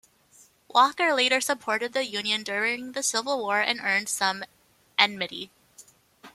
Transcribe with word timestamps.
Walker 0.69 1.13
later 1.13 1.39
supported 1.39 1.93
the 1.93 2.03
Union 2.07 2.41
during 2.41 2.93
the 2.93 3.03
Civil 3.03 3.37
War 3.37 3.59
and 3.61 3.79
earned 3.79 4.09
some 4.09 4.43
enmity. 4.97 5.51